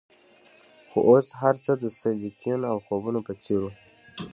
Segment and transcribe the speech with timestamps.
[0.89, 3.71] خو اوس هرڅه د سیلیکون او خوبونو په څیر وو